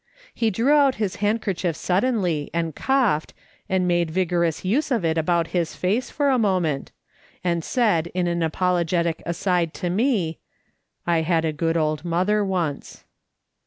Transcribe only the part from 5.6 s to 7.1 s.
face for a moment,